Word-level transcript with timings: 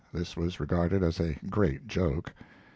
This 0.11 0.35
was 0.35 0.59
regarded 0.59 1.03
as 1.03 1.19
a 1.19 1.37
great 1.47 1.85
joke. 1.87 2.33